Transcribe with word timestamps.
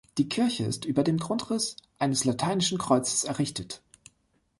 Die 0.17 0.27
Kirche 0.27 0.63
ist 0.63 0.85
über 0.85 1.03
dem 1.03 1.17
Grundriss 1.19 1.75
eines 1.99 2.25
lateinischen 2.25 2.79
Kreuzes 2.79 3.23
errichtet. 3.23 3.83